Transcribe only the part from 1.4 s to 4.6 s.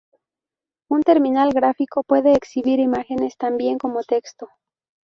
gráfico puede exhibir imágenes tan bien como texto.